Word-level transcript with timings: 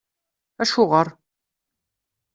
AcuƔer? 0.61 1.07